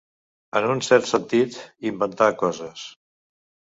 [0.59, 1.59] En un cert sentit,
[1.93, 2.87] inventar coses.